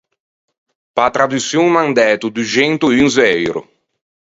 Pe-a 0.95 1.09
traduçion 1.15 1.67
m’an 1.73 1.89
dæto 1.99 2.25
duxento 2.35 2.85
unze 3.03 3.23
euro. 3.45 3.61